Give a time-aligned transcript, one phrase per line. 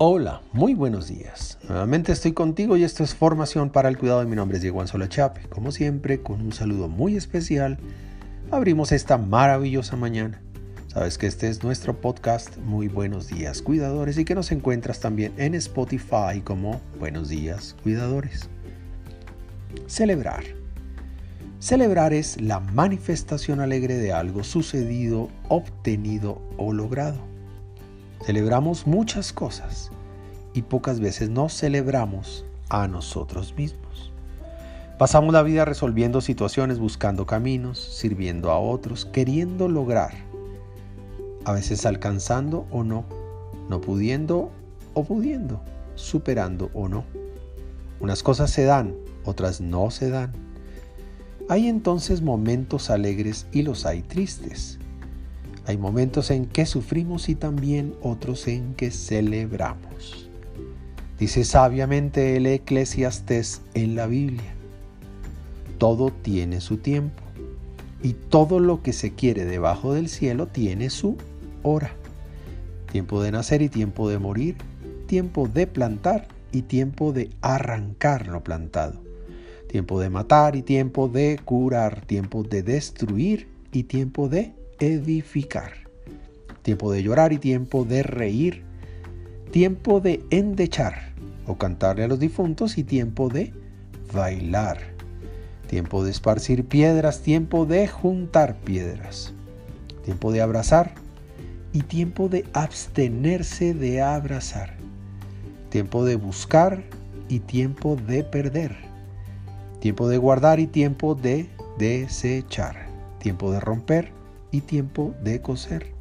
[0.00, 1.58] Hola, muy buenos días.
[1.68, 4.24] Nuevamente estoy contigo y esto es Formación para el Cuidado.
[4.28, 5.48] Mi nombre es Diego Anzola Chape.
[5.48, 7.78] Como siempre, con un saludo muy especial,
[8.52, 10.40] abrimos esta maravillosa mañana.
[10.86, 15.32] Sabes que este es nuestro podcast Muy Buenos Días Cuidadores y que nos encuentras también
[15.36, 18.48] en Spotify como Buenos Días Cuidadores.
[19.88, 20.44] Celebrar.
[21.58, 27.18] Celebrar es la manifestación alegre de algo sucedido, obtenido o logrado.
[28.24, 29.90] Celebramos muchas cosas
[30.58, 34.10] y pocas veces nos celebramos a nosotros mismos.
[34.98, 40.14] Pasamos la vida resolviendo situaciones, buscando caminos, sirviendo a otros, queriendo lograr,
[41.44, 43.04] a veces alcanzando o no,
[43.68, 44.50] no pudiendo
[44.94, 45.60] o pudiendo,
[45.94, 47.04] superando o no.
[48.00, 50.32] Unas cosas se dan, otras no se dan.
[51.48, 54.80] Hay entonces momentos alegres y los hay tristes.
[55.66, 60.27] Hay momentos en que sufrimos y también otros en que celebramos.
[61.18, 64.54] Dice sabiamente el eclesiastés en la Biblia,
[65.78, 67.22] todo tiene su tiempo
[68.02, 71.16] y todo lo que se quiere debajo del cielo tiene su
[71.62, 71.90] hora.
[72.92, 74.56] Tiempo de nacer y tiempo de morir,
[75.06, 79.02] tiempo de plantar y tiempo de arrancar lo plantado.
[79.68, 85.72] Tiempo de matar y tiempo de curar, tiempo de destruir y tiempo de edificar.
[86.62, 88.67] Tiempo de llorar y tiempo de reír.
[89.50, 91.12] Tiempo de endechar
[91.46, 93.54] o cantarle a los difuntos y tiempo de
[94.12, 94.78] bailar.
[95.68, 99.32] Tiempo de esparcir piedras, tiempo de juntar piedras.
[100.04, 100.94] Tiempo de abrazar
[101.72, 104.74] y tiempo de abstenerse de abrazar.
[105.70, 106.82] Tiempo de buscar
[107.28, 108.76] y tiempo de perder.
[109.80, 112.86] Tiempo de guardar y tiempo de desechar.
[113.18, 114.12] Tiempo de romper
[114.50, 115.97] y tiempo de coser.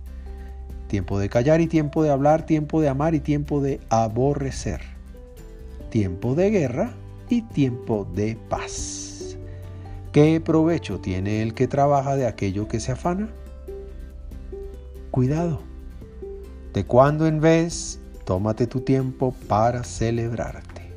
[0.87, 4.81] Tiempo de callar y tiempo de hablar, tiempo de amar y tiempo de aborrecer.
[5.89, 6.93] Tiempo de guerra
[7.29, 9.37] y tiempo de paz.
[10.13, 13.29] ¿Qué provecho tiene el que trabaja de aquello que se afana?
[15.11, 15.61] Cuidado.
[16.73, 20.89] De cuando en vez, tómate tu tiempo para celebrarte.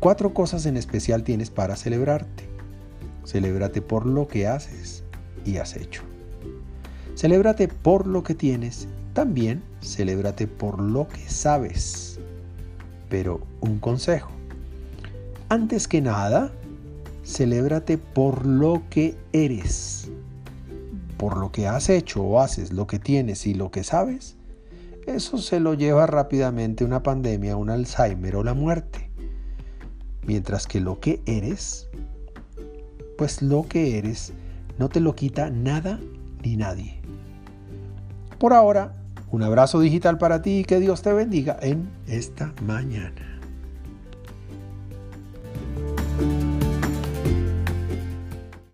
[0.00, 2.44] Cuatro cosas en especial tienes para celebrarte.
[3.24, 5.04] Celébrate por lo que haces
[5.44, 6.02] y has hecho.
[7.16, 12.20] Celébrate por lo que tienes, también celébrate por lo que sabes.
[13.08, 14.30] Pero un consejo.
[15.48, 16.52] Antes que nada,
[17.24, 20.10] celébrate por lo que eres.
[21.16, 24.36] Por lo que has hecho o haces, lo que tienes y lo que sabes,
[25.06, 29.08] eso se lo lleva rápidamente una pandemia, un Alzheimer o la muerte.
[30.26, 31.88] Mientras que lo que eres,
[33.16, 34.34] pues lo que eres
[34.78, 35.98] no te lo quita nada
[36.42, 37.00] ni nadie.
[38.38, 38.92] Por ahora,
[39.36, 43.35] un abrazo digital para ti y que Dios te bendiga en esta mañana.